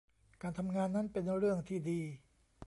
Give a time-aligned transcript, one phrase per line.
[0.41, 2.01] การทำงานนั้นเป็นเรื่องที่ดี